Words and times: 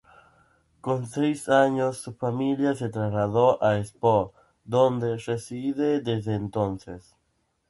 Con 0.81 1.05
seis 1.05 1.47
años 1.47 1.97
su 2.01 2.15
familia 2.15 2.73
se 2.73 2.89
trasladó 2.89 3.63
a 3.63 3.77
Espoo, 3.77 4.33
donde 4.65 5.17
reside 5.17 5.99
desde 6.01 6.33
entonces. 6.33 7.15